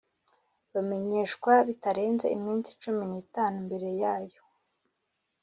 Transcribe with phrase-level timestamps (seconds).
[0.73, 4.41] Bamenyeshwa bitarenze iminsi cumi n’itanu mbere yayo